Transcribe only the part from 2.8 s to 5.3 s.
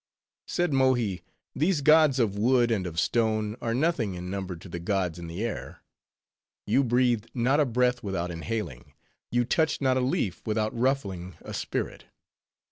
of stone are nothing in number to the gods in